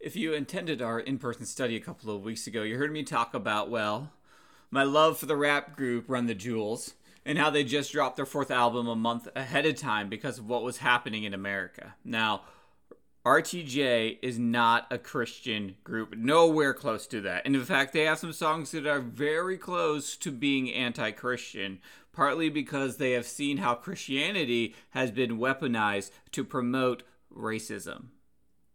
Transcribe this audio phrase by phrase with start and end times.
[0.00, 3.02] If you attended our in person study a couple of weeks ago, you heard me
[3.02, 4.10] talk about, well,
[4.70, 6.94] my love for the rap group Run the Jewels
[7.26, 10.48] and how they just dropped their fourth album a month ahead of time because of
[10.48, 11.96] what was happening in America.
[12.02, 12.44] Now,
[13.26, 17.42] RTJ is not a Christian group, nowhere close to that.
[17.44, 21.78] And in fact, they have some songs that are very close to being anti Christian,
[22.10, 28.06] partly because they have seen how Christianity has been weaponized to promote racism,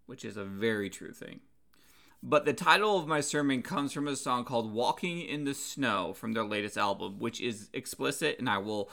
[0.06, 1.42] which is a very true thing.
[2.24, 6.14] But the title of my sermon comes from a song called Walking in the Snow
[6.14, 8.90] from their latest album, which is explicit, and I will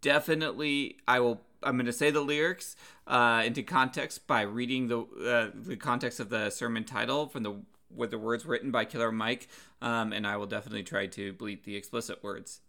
[0.00, 5.00] definitely, I will I'm going to say the lyrics uh, into context by reading the
[5.00, 7.60] uh, the context of the sermon title from the
[7.94, 9.48] with the words written by Killer Mike,
[9.82, 12.60] um, and I will definitely try to bleep the explicit words.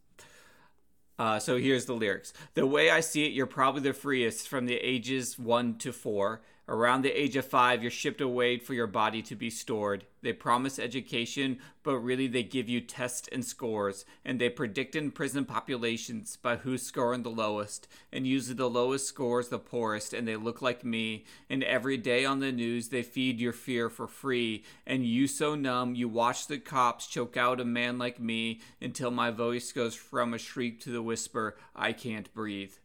[1.19, 2.33] Uh, so here's the lyrics.
[2.55, 6.41] The way I see it, you're probably the freest from the ages one to four.
[6.71, 10.05] Around the age of five, you're shipped away for your body to be stored.
[10.21, 15.11] They promise education, but really they give you tests and scores, and they predict in
[15.11, 20.25] prison populations by who's scoring the lowest, and usually the lowest scores the poorest, and
[20.25, 21.25] they look like me.
[21.49, 25.55] And every day on the news, they feed your fear for free, and you so
[25.55, 29.93] numb, you watch the cops choke out a man like me until my voice goes
[29.93, 32.75] from a shriek to the whisper, I can't breathe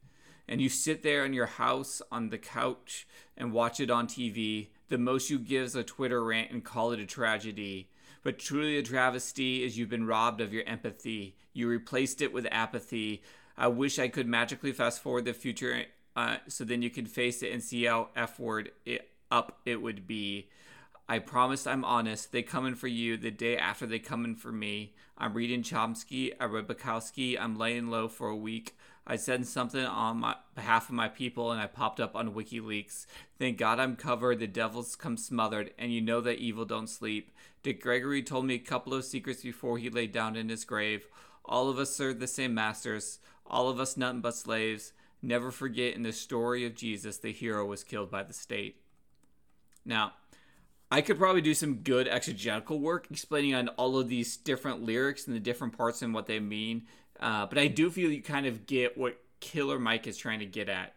[0.48, 4.68] and you sit there in your house on the couch and watch it on TV,
[4.88, 7.88] the most you give is a Twitter rant and call it a tragedy.
[8.22, 11.36] But truly, a travesty is you've been robbed of your empathy.
[11.52, 13.22] You replaced it with apathy.
[13.56, 17.42] I wish I could magically fast forward the future uh, so then you can face
[17.42, 20.48] it and see how F word it, up it would be.
[21.08, 22.32] I promise I'm honest.
[22.32, 24.94] They come in for you the day after they come in for me.
[25.16, 27.40] I'm reading Chomsky, I read Bukowski.
[27.40, 28.76] I'm laying low for a week.
[29.06, 33.06] I said something on my behalf of my people and I popped up on WikiLeaks.
[33.38, 37.30] Thank God I'm covered, the devils come smothered, and you know that evil don't sleep.
[37.62, 41.06] Dick Gregory told me a couple of secrets before he lay down in his grave.
[41.44, 44.92] All of us serve the same masters, all of us nothing but slaves.
[45.22, 48.80] Never forget in the story of Jesus, the hero was killed by the state.
[49.84, 50.14] Now,
[50.90, 55.26] I could probably do some good exegetical work explaining on all of these different lyrics
[55.26, 56.86] and the different parts and what they mean.
[57.20, 60.46] Uh, but I do feel you kind of get what Killer Mike is trying to
[60.46, 60.94] get at.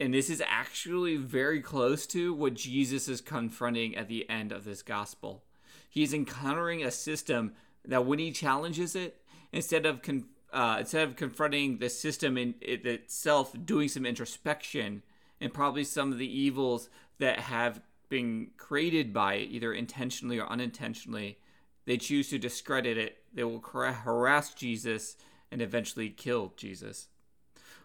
[0.00, 4.64] And this is actually very close to what Jesus is confronting at the end of
[4.64, 5.44] this gospel.
[5.88, 7.52] He's encountering a system
[7.84, 12.54] that when he challenges it, instead of con- uh, instead of confronting the system in
[12.60, 15.02] it itself, doing some introspection
[15.40, 20.46] and probably some of the evils that have been created by it, either intentionally or
[20.48, 21.38] unintentionally,
[21.86, 23.23] they choose to discredit it.
[23.34, 25.16] They will harass Jesus
[25.50, 27.08] and eventually kill Jesus.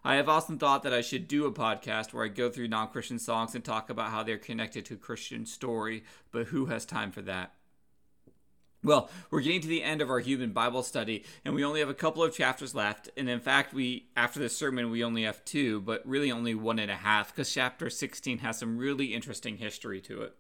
[0.04, 2.88] I have often thought that I should do a podcast where I go through non
[2.88, 7.12] Christian songs and talk about how they're connected to Christian story, but who has time
[7.12, 7.54] for that?
[8.82, 11.90] Well, we're getting to the end of our human Bible study, and we only have
[11.90, 13.10] a couple of chapters left.
[13.18, 16.80] And in fact, we after this sermon, we only have two, but really only one
[16.80, 20.34] and a half, because chapter 16 has some really interesting history to it.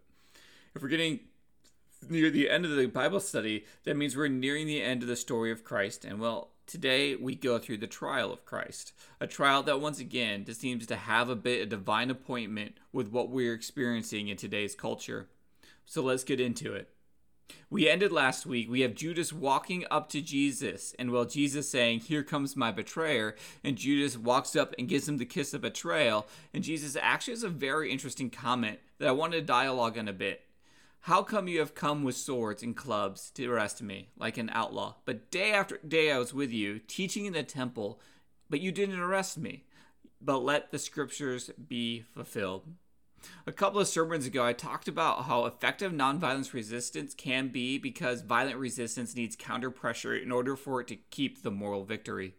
[0.73, 1.19] If we're getting
[2.07, 5.15] near the end of the Bible study, that means we're nearing the end of the
[5.15, 6.05] story of Christ.
[6.05, 10.45] And well, today we go through the trial of Christ, a trial that once again
[10.45, 14.75] just seems to have a bit of divine appointment with what we're experiencing in today's
[14.75, 15.27] culture.
[15.85, 16.89] So let's get into it.
[17.71, 18.69] We ended last week.
[18.69, 23.35] We have Judas walking up to Jesus, and while Jesus saying, Here comes my betrayer,
[23.63, 26.27] and Judas walks up and gives him the kiss of betrayal.
[26.53, 30.13] And Jesus actually has a very interesting comment that I wanted to dialogue on a
[30.13, 30.43] bit.
[31.03, 34.95] How come you have come with swords and clubs to arrest me, like an outlaw?
[35.05, 38.01] But day after day I was with you, teaching in the temple,
[38.49, 39.63] but you didn't arrest me.
[40.21, 42.67] But let the scriptures be fulfilled.
[43.47, 48.21] A couple of sermons ago, I talked about how effective nonviolence resistance can be because
[48.21, 52.35] violent resistance needs counter pressure in order for it to keep the moral victory.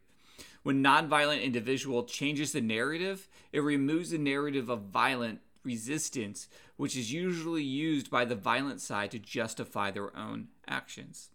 [0.63, 7.13] When nonviolent individual changes the narrative, it removes the narrative of violent resistance, which is
[7.13, 11.31] usually used by the violent side to justify their own actions.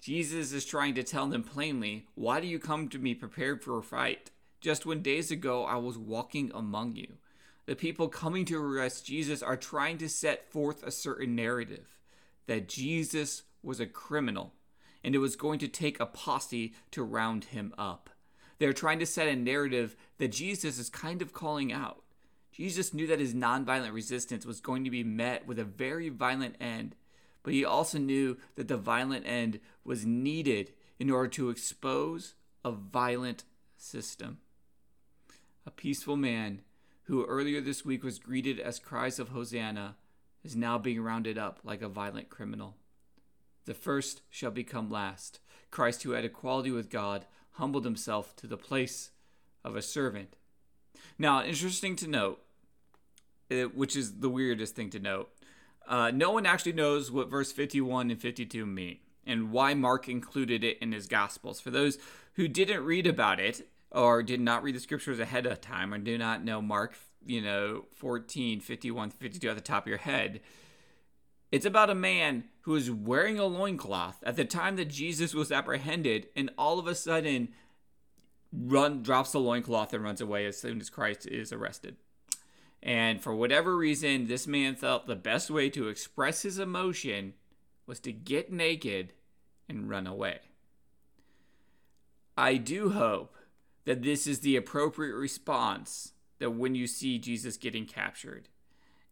[0.00, 3.78] Jesus is trying to tell them plainly, Why do you come to me prepared for
[3.78, 4.30] a fight?
[4.60, 7.14] Just when days ago I was walking among you.
[7.66, 11.98] The people coming to arrest Jesus are trying to set forth a certain narrative
[12.46, 14.54] that Jesus was a criminal
[15.04, 18.10] and it was going to take a posse to round him up.
[18.58, 22.02] They're trying to set a narrative that Jesus is kind of calling out.
[22.60, 26.56] Jesus knew that his nonviolent resistance was going to be met with a very violent
[26.60, 26.94] end,
[27.42, 32.70] but he also knew that the violent end was needed in order to expose a
[32.70, 33.44] violent
[33.78, 34.40] system.
[35.64, 36.60] A peaceful man
[37.04, 39.96] who earlier this week was greeted as cries of Hosanna,
[40.44, 42.76] is now being rounded up like a violent criminal.
[43.64, 45.40] The first shall become last.
[45.70, 49.12] Christ, who had equality with God, humbled himself to the place
[49.64, 50.36] of a servant.
[51.18, 52.42] Now, interesting to note,
[53.50, 55.30] which is the weirdest thing to note,
[55.86, 60.64] uh, no one actually knows what verse 51 and 52 mean and why Mark included
[60.64, 61.60] it in his Gospels.
[61.60, 61.98] For those
[62.34, 65.98] who didn't read about it or did not read the scriptures ahead of time or
[65.98, 66.94] do not know Mark,
[67.24, 70.40] you know, 14, 51, 52 at the top of your head,
[71.52, 75.50] it's about a man who is wearing a loincloth at the time that Jesus was
[75.50, 77.48] apprehended, and all of a sudden
[78.52, 81.96] run drops the loincloth and runs away as soon as Christ is arrested.
[82.82, 87.34] And for whatever reason, this man felt the best way to express his emotion
[87.86, 89.12] was to get naked
[89.68, 90.38] and run away.
[92.36, 93.36] I do hope
[93.84, 98.48] that this is the appropriate response that when you see Jesus getting captured.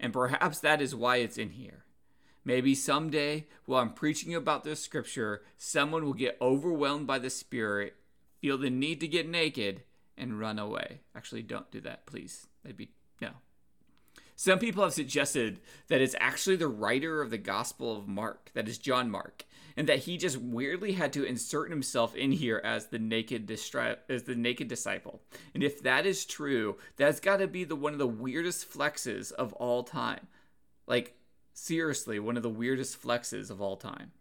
[0.00, 1.84] And perhaps that is why it's in here.
[2.44, 7.94] Maybe someday, while I'm preaching about this scripture, someone will get overwhelmed by the Spirit,
[8.40, 9.82] feel the need to get naked,
[10.16, 11.00] and run away.
[11.14, 12.46] Actually, don't do that, please.
[12.62, 12.90] That'd be
[13.20, 13.30] no.
[14.40, 15.58] Some people have suggested
[15.88, 19.44] that it's actually the writer of the Gospel of Mark, that is John Mark,
[19.76, 23.96] and that he just weirdly had to insert himself in here as the naked distri-
[24.08, 25.20] as the naked disciple.
[25.54, 29.32] And if that is true, that's got to be the one of the weirdest flexes
[29.32, 30.28] of all time.
[30.86, 31.16] Like
[31.52, 34.12] seriously, one of the weirdest flexes of all time.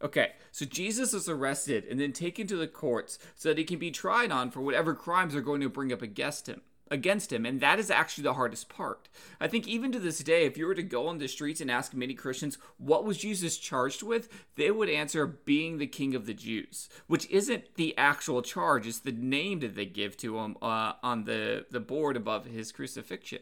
[0.00, 3.80] Okay, so Jesus is arrested and then taken to the courts so that he can
[3.80, 6.60] be tried on for whatever crimes are going to bring up against him
[6.90, 7.46] against him.
[7.46, 9.08] And that is actually the hardest part.
[9.40, 11.70] I think even to this day, if you were to go on the streets and
[11.70, 14.28] ask many Christians, what was Jesus charged with?
[14.56, 19.00] They would answer being the king of the Jews, which isn't the actual charge, it's
[19.00, 23.40] the name that they give to him uh, on the, the board above his crucifixion.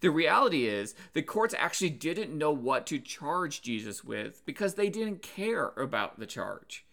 [0.00, 4.88] The reality is, the courts actually didn't know what to charge Jesus with because they
[4.88, 6.86] didn't care about the charge.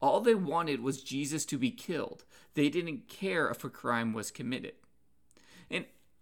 [0.00, 2.24] All they wanted was Jesus to be killed.
[2.54, 4.74] They didn't care if a crime was committed.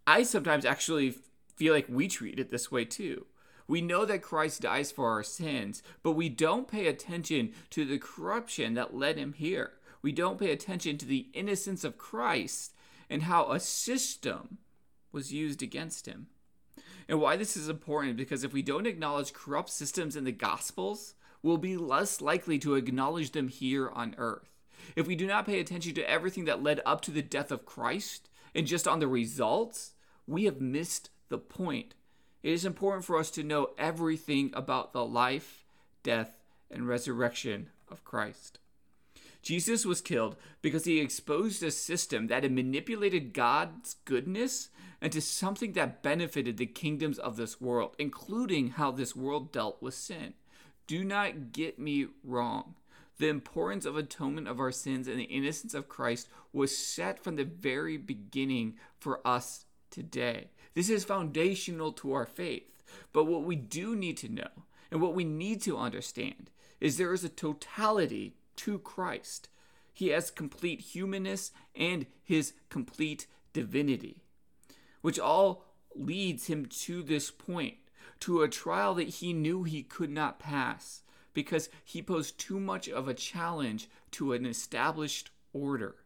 [0.07, 1.15] I sometimes actually
[1.57, 3.27] feel like we treat it this way too.
[3.67, 7.99] We know that Christ dies for our sins, but we don't pay attention to the
[7.99, 9.73] corruption that led him here.
[10.03, 12.75] We don't pay attention to the innocence of Christ
[13.09, 14.59] and how a system
[15.13, 16.27] was used against him.
[17.09, 21.15] And why this is important because if we don't acknowledge corrupt systems in the Gospels,
[21.43, 24.51] we'll be less likely to acknowledge them here on earth.
[24.97, 27.65] If we do not pay attention to everything that led up to the death of
[27.65, 29.93] Christ, and just on the results,
[30.27, 31.95] we have missed the point.
[32.43, 35.65] It is important for us to know everything about the life,
[36.03, 36.39] death,
[36.71, 38.59] and resurrection of Christ.
[39.43, 44.71] Jesus was killed because he exposed a system that had manipulated God's goodness
[45.03, 49.93] into something that benefited the kingdoms of this world, including how this world dealt with
[49.93, 50.33] sin.
[50.87, 52.75] Do not get me wrong.
[53.19, 57.37] The importance of atonement of our sins and the innocence of Christ was set from
[57.37, 60.51] the very beginning for us today.
[60.75, 62.83] This is foundational to our faith.
[63.13, 64.49] But what we do need to know
[64.91, 66.51] and what we need to understand
[66.81, 69.49] is there is a totality to Christ.
[69.93, 74.23] He has complete humanness and his complete divinity,
[75.03, 75.65] which all
[75.95, 77.77] leads him to this point,
[78.21, 81.03] to a trial that he knew he could not pass
[81.35, 85.97] because he posed too much of a challenge to an established order.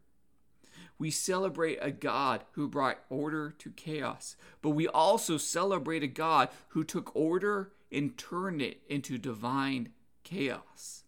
[0.99, 6.49] We celebrate a God who brought order to chaos, but we also celebrate a God
[6.69, 9.91] who took order and turned it into divine
[10.25, 11.05] chaos.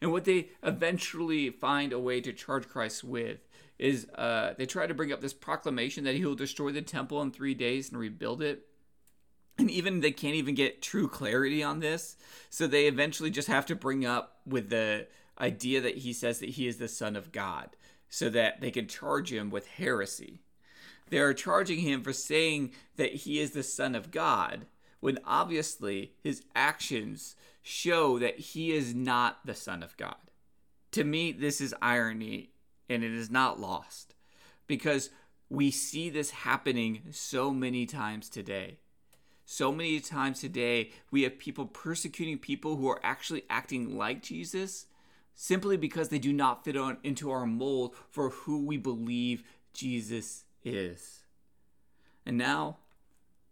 [0.00, 3.38] And what they eventually find a way to charge Christ with
[3.78, 7.20] is uh, they try to bring up this proclamation that he will destroy the temple
[7.20, 8.66] in three days and rebuild it
[9.58, 12.16] and even they can't even get true clarity on this.
[12.50, 15.06] So they eventually just have to bring up with the
[15.40, 17.76] idea that he says that he is the son of god
[18.08, 20.40] so that they can charge him with heresy.
[21.08, 24.66] They're charging him for saying that he is the son of god
[25.00, 30.16] when obviously his actions show that he is not the son of god.
[30.92, 32.50] To me this is irony
[32.88, 34.14] and it is not lost
[34.66, 35.10] because
[35.48, 38.78] we see this happening so many times today
[39.48, 44.86] so many times today, we have people persecuting people who are actually acting like Jesus
[45.36, 50.42] simply because they do not fit on into our mold for who we believe Jesus
[50.64, 51.20] is.
[52.26, 52.78] And now,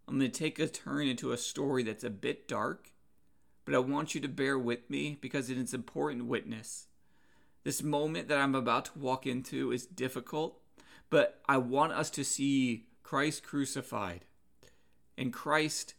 [0.05, 2.91] I'm going to take a turn into a story that's a bit dark,
[3.63, 6.87] but I want you to bear with me because it is important witness.
[7.63, 10.59] This moment that I'm about to walk into is difficult,
[11.09, 14.25] but I want us to see Christ crucified
[15.17, 15.95] and Christ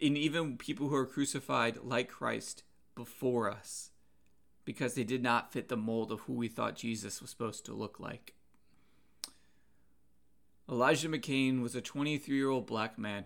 [0.00, 2.62] and even people who are crucified like Christ
[2.94, 3.90] before us
[4.64, 7.72] because they did not fit the mold of who we thought Jesus was supposed to
[7.72, 8.34] look like.
[10.70, 13.24] Elijah McClain was a 23 year old black man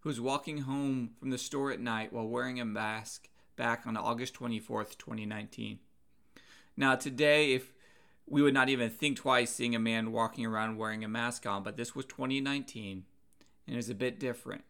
[0.00, 3.96] who was walking home from the store at night while wearing a mask back on
[3.96, 5.78] August 24th, 2019.
[6.76, 7.72] Now, today, if
[8.26, 11.62] we would not even think twice seeing a man walking around wearing a mask on,
[11.62, 13.04] but this was 2019
[13.70, 14.64] and was a bit different.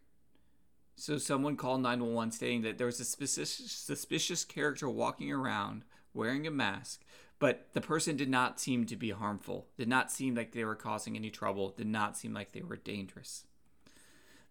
[0.95, 5.81] So, someone called 911 stating that there was a suspicious, suspicious character walking around
[6.13, 7.01] wearing a mask,
[7.39, 10.75] but the person did not seem to be harmful, did not seem like they were
[10.75, 13.45] causing any trouble, did not seem like they were dangerous.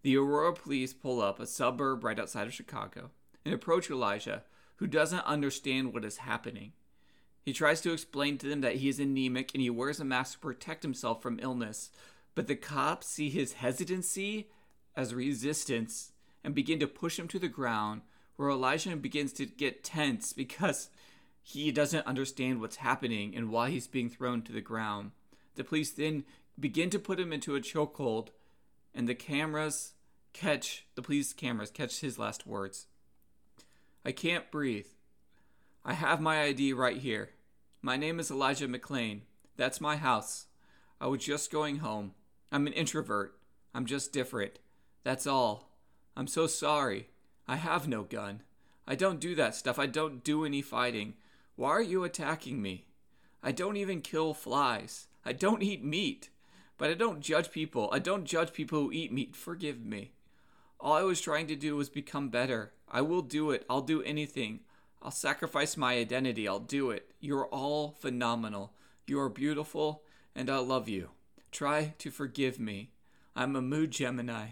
[0.01, 3.11] The Aurora police pull up a suburb right outside of Chicago
[3.45, 4.43] and approach Elijah,
[4.77, 6.73] who doesn't understand what is happening.
[7.45, 10.33] He tries to explain to them that he is anemic and he wears a mask
[10.33, 11.91] to protect himself from illness,
[12.35, 14.49] but the cops see his hesitancy
[14.95, 16.11] as resistance
[16.43, 18.01] and begin to push him to the ground,
[18.35, 20.89] where Elijah begins to get tense because
[21.41, 25.11] he doesn't understand what's happening and why he's being thrown to the ground.
[25.55, 26.23] The police then
[26.59, 28.29] begin to put him into a chokehold,
[28.93, 29.93] and the cameras
[30.33, 32.87] catch the police cameras catch his last words.
[34.05, 34.87] I can't breathe.
[35.83, 37.31] I have my ID right here.
[37.81, 39.21] My name is Elijah McClain.
[39.57, 40.45] That's my house.
[40.99, 42.13] I was just going home.
[42.51, 43.37] I'm an introvert.
[43.73, 44.59] I'm just different.
[45.03, 45.71] That's all.
[46.17, 47.07] I'm so sorry.
[47.47, 48.41] I have no gun.
[48.85, 49.79] I don't do that stuff.
[49.79, 51.13] I don't do any fighting.
[51.55, 52.85] Why are you attacking me?
[53.41, 55.07] I don't even kill flies.
[55.23, 56.29] I don't eat meat.
[56.77, 57.89] But I don't judge people.
[57.93, 59.35] I don't judge people who eat meat.
[59.35, 60.11] Forgive me.
[60.79, 62.73] All I was trying to do was become better.
[62.89, 63.65] I will do it.
[63.69, 64.61] I'll do anything.
[65.01, 66.47] I'll sacrifice my identity.
[66.47, 67.11] I'll do it.
[67.19, 68.73] You're all phenomenal.
[69.07, 70.03] You are beautiful,
[70.35, 71.09] and I love you.
[71.51, 72.91] Try to forgive me.
[73.35, 74.51] I'm a mood Gemini.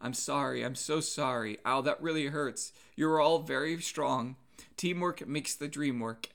[0.00, 0.64] I'm sorry.
[0.64, 1.58] I'm so sorry.
[1.64, 2.72] Ow, that really hurts.
[2.96, 4.36] You're all very strong.
[4.76, 6.30] Teamwork makes the dream work.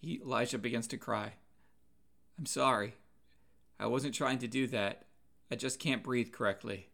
[0.00, 1.34] He, Elijah begins to cry.
[2.38, 2.94] I'm sorry.
[3.78, 5.04] I wasn't trying to do that.
[5.50, 6.88] I just can't breathe correctly.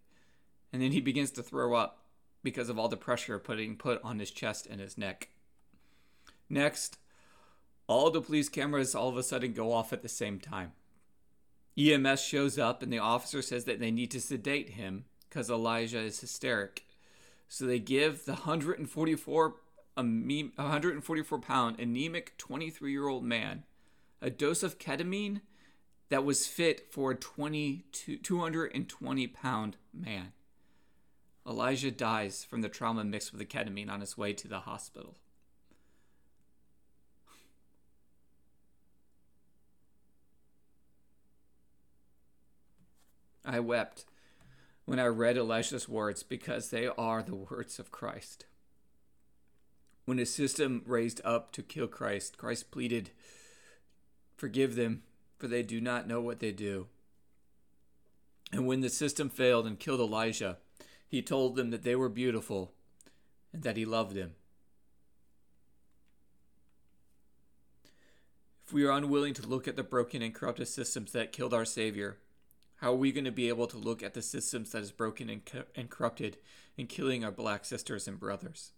[0.72, 2.04] And then he begins to throw up
[2.42, 5.28] because of all the pressure putting put on his chest and his neck.
[6.50, 6.98] Next,
[7.86, 10.72] all the police cameras all of a sudden go off at the same time.
[11.78, 16.00] EMS shows up and the officer says that they need to sedate him because Elijah
[16.00, 16.84] is hysteric.
[17.48, 19.54] So they give the 144
[19.94, 23.64] a 144 pound anemic 23 year old man
[24.22, 25.40] a dose of ketamine
[26.08, 27.84] that was fit for a 20
[28.22, 30.32] 220 pound man.
[31.46, 35.16] Elijah dies from the trauma mixed with the ketamine on his way to the hospital.
[43.44, 44.04] I wept
[44.84, 48.46] when I read Elijah's words because they are the words of Christ.
[50.04, 53.10] When a system raised up to kill Christ, Christ pleaded,
[54.36, 55.02] Forgive them,
[55.38, 56.88] for they do not know what they do.
[58.52, 60.58] And when the system failed and killed Elijah,
[61.08, 62.72] he told them that they were beautiful
[63.52, 64.32] and that he loved them.
[68.66, 71.64] If we are unwilling to look at the broken and corrupted systems that killed our
[71.64, 72.18] Savior,
[72.82, 75.30] how are we going to be able to look at the systems that is broken
[75.30, 76.36] and, co- and corrupted
[76.76, 78.72] and killing our black sisters and brothers?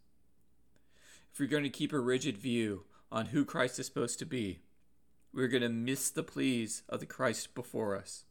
[1.32, 4.58] If we're going to keep a rigid view on who Christ is supposed to be,
[5.32, 8.26] we're going to miss the pleas of the Christ before us.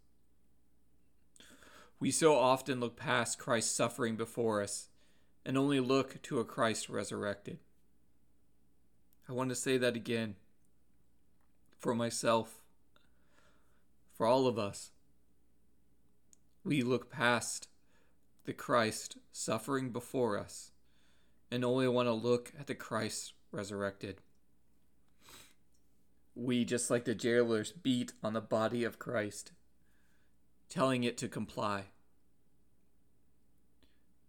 [2.00, 4.90] We so often look past Christ's suffering before us
[5.44, 7.58] and only look to a Christ resurrected.
[9.28, 10.36] I want to say that again
[11.80, 12.62] for myself,
[14.16, 14.92] for all of us
[16.64, 17.68] we look past
[18.46, 20.72] the Christ suffering before us
[21.52, 24.22] and only want to look at the Christ resurrected.
[26.36, 29.52] We, just like the jailers, beat on the body of Christ,
[30.68, 31.86] telling it to comply.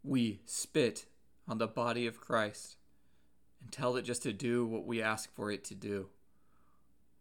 [0.02, 1.06] We spit
[1.48, 2.76] on the body of Christ
[3.62, 6.08] and tell it just to do what we ask for it to do.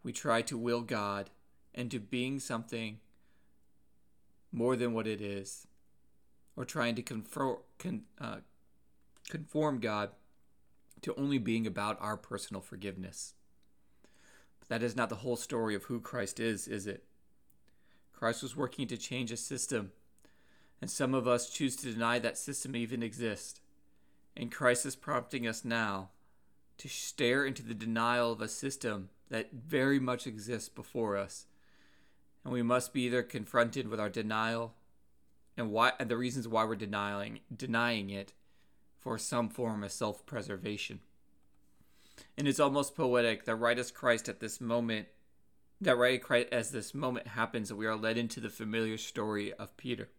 [0.03, 1.29] We try to will God
[1.73, 2.99] into being something
[4.53, 5.67] more than what it is,
[6.55, 8.37] or trying to conform, con, uh,
[9.27, 10.11] conform God
[11.01, 13.33] to only being about our personal forgiveness.
[14.59, 17.03] But that is not the whole story of who Christ is, is it?
[18.13, 19.91] Christ was working to change a system,
[20.79, 23.59] and some of us choose to deny that system even exists.
[24.37, 26.09] And Christ is prompting us now
[26.77, 31.47] to stare into the denial of a system that very much exists before us
[32.43, 34.73] and we must be either confronted with our denial
[35.57, 38.33] and why and the reasons why we're denying denying it
[38.99, 40.99] for some form of self preservation.
[42.37, 45.07] And it's almost poetic that right as Christ at this moment,
[45.81, 46.21] that right
[46.51, 50.09] as this moment happens, we are led into the familiar story of Peter.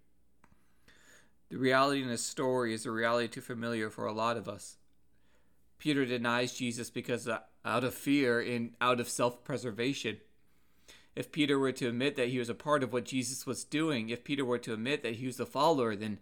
[1.50, 4.76] The reality in this story is a reality too familiar for a lot of us.
[5.78, 10.18] Peter denies Jesus because uh, out of fear and out of self preservation.
[11.16, 14.08] If Peter were to admit that he was a part of what Jesus was doing,
[14.08, 16.18] if Peter were to admit that he was a follower, then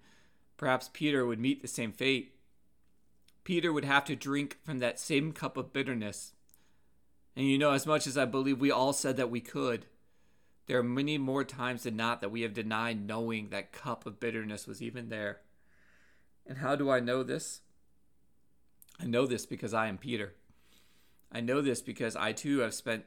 [0.56, 2.34] perhaps Peter would meet the same fate.
[3.44, 6.32] Peter would have to drink from that same cup of bitterness.
[7.34, 9.86] And you know, as much as I believe we all said that we could,
[10.66, 14.20] there are many more times than not that we have denied knowing that cup of
[14.20, 15.40] bitterness was even there.
[16.46, 17.62] And how do I know this?
[19.00, 20.34] I know this because I am Peter.
[21.32, 23.04] I know this because I too have spent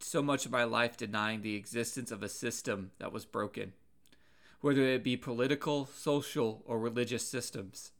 [0.00, 3.72] so much of my life denying the existence of a system that was broken,
[4.60, 7.92] whether it be political, social, or religious systems.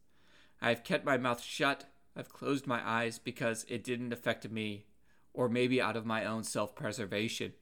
[0.61, 4.85] I have kept my mouth shut, I've closed my eyes because it didn't affect me,
[5.33, 7.53] or maybe out of my own self preservation.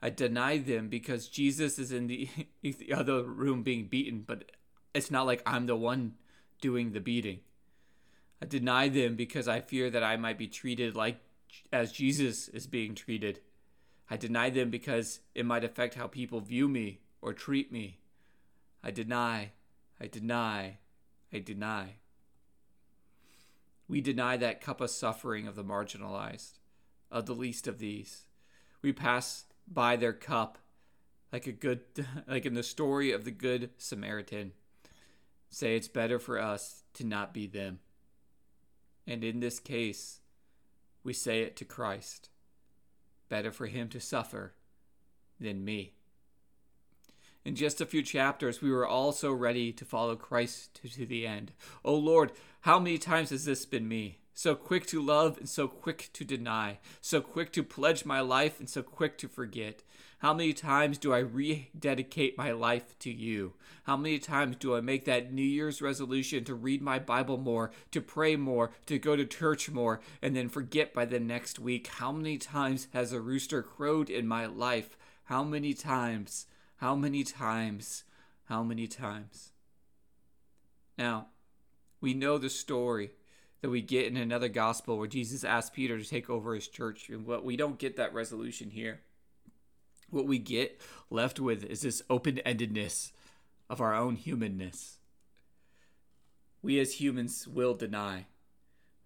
[0.00, 2.28] I deny them because Jesus is in the,
[2.62, 4.52] the other room being beaten, but
[4.94, 6.14] it's not like I'm the one
[6.60, 7.40] doing the beating.
[8.40, 11.16] I deny them because I fear that I might be treated like
[11.72, 13.40] as Jesus is being treated.
[14.10, 17.98] I deny them because it might affect how people view me or treat me.
[18.82, 19.52] I deny,
[20.00, 20.78] I deny,
[21.32, 21.94] I deny.
[23.88, 26.58] We deny that cup of suffering of the marginalized,
[27.10, 28.24] of the least of these.
[28.82, 30.58] We pass by their cup
[31.32, 31.80] like a good
[32.28, 34.52] like in the story of the good Samaritan.
[35.50, 37.80] Say it's better for us to not be them.
[39.06, 40.20] And in this case,
[41.04, 42.30] we say it to Christ.
[43.28, 44.54] Better for him to suffer
[45.38, 45.92] than me.
[47.44, 51.04] In just a few chapters, we were all so ready to follow Christ to, to
[51.04, 51.52] the end.
[51.84, 52.32] Oh Lord,
[52.62, 54.18] how many times has this been me?
[54.36, 58.58] So quick to love and so quick to deny, so quick to pledge my life
[58.58, 59.84] and so quick to forget.
[60.18, 63.52] How many times do I rededicate my life to you?
[63.84, 67.70] How many times do I make that New Year's resolution to read my Bible more,
[67.92, 71.86] to pray more, to go to church more, and then forget by the next week?
[71.86, 74.96] How many times has a rooster crowed in my life?
[75.24, 76.46] How many times?
[76.78, 78.02] How many times?
[78.46, 79.52] How many times?
[80.98, 81.28] Now,
[82.00, 83.12] we know the story
[83.64, 87.08] that we get in another gospel where Jesus asked Peter to take over his church,
[87.08, 89.00] and what we don't get that resolution here
[90.10, 93.12] what we get left with is this open endedness
[93.68, 94.98] of our own humanness.
[96.62, 98.26] We as humans will deny.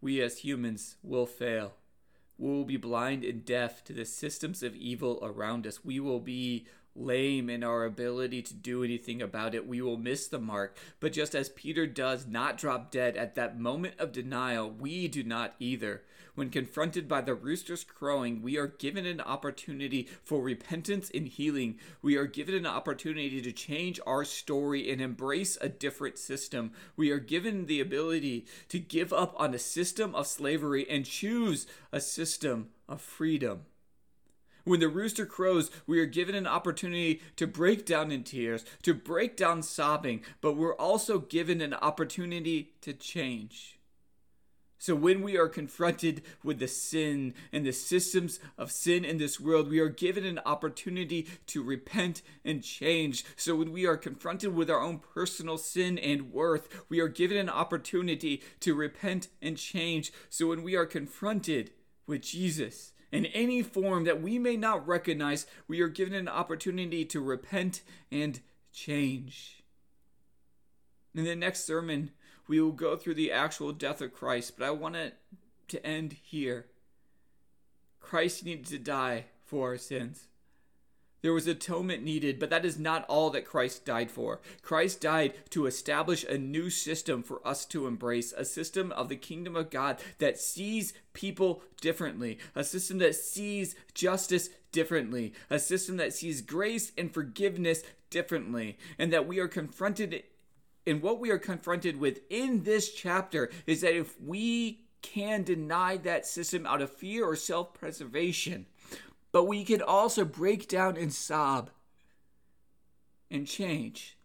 [0.01, 1.75] We as humans will fail.
[2.37, 5.85] We will be blind and deaf to the systems of evil around us.
[5.85, 6.67] We will be
[6.99, 9.67] lame in our ability to do anything about it.
[9.67, 10.77] We will miss the mark.
[11.01, 15.23] But just as Peter does not drop dead at that moment of denial, we do
[15.23, 16.03] not either.
[16.35, 21.81] When confronted by the rooster's crowing, we are given an opportunity for repentance and healing.
[22.01, 26.71] We are given an opportunity to change our story and embrace a different system.
[26.97, 31.67] We are given the ability to give up on a system of slavery and choose
[31.91, 33.63] a system of freedom.
[34.69, 38.93] When the rooster crows, we are given an opportunity to break down in tears, to
[38.93, 43.79] break down sobbing, but we're also given an opportunity to change.
[44.77, 49.41] So when we are confronted with the sin and the systems of sin in this
[49.41, 53.25] world, we are given an opportunity to repent and change.
[53.37, 57.39] So when we are confronted with our own personal sin and worth, we are given
[57.39, 60.13] an opportunity to repent and change.
[60.29, 61.71] So when we are confronted
[62.07, 67.05] with Jesus in any form that we may not recognize, we are given an opportunity
[67.07, 68.41] to repent and
[68.73, 69.63] change.
[71.15, 72.11] In the next sermon,
[72.47, 75.15] we will go through the actual death of Christ, but I want it
[75.69, 76.67] to end here.
[78.01, 80.29] Christ needed to die for our sins.
[81.21, 84.41] There was atonement needed, but that is not all that Christ died for.
[84.63, 89.17] Christ died to establish a new system for us to embrace, a system of the
[89.17, 95.97] kingdom of God that sees people differently, a system that sees justice differently, a system
[95.97, 100.23] that sees grace and forgiveness differently, and that we are confronted
[100.87, 105.99] in what we are confronted with in this chapter is that if we can deny
[105.99, 108.67] that system out of fear or self preservation,
[109.33, 111.71] but we can also break down and sob
[113.31, 114.17] and change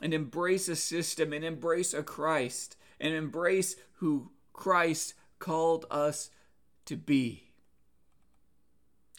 [0.00, 6.30] and embrace a system and embrace a Christ and embrace who Christ called us
[6.86, 7.50] to be.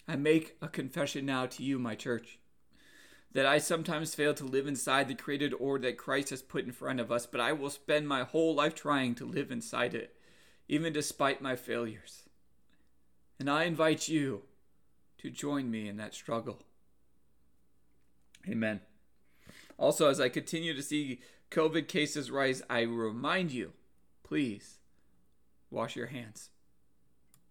[0.06, 2.38] I make a confession now to you, my church,
[3.32, 6.72] that I sometimes fail to live inside the created order that Christ has put in
[6.72, 10.14] front of us, but I will spend my whole life trying to live inside it,
[10.68, 12.24] even despite my failures.
[13.38, 14.42] And I invite you
[15.22, 16.62] to join me in that struggle.
[18.48, 18.80] Amen.
[19.78, 23.72] Also, as I continue to see COVID cases rise, I remind you
[24.24, 24.78] please
[25.70, 26.50] wash your hands.